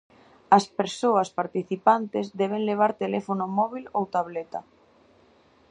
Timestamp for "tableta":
4.15-4.59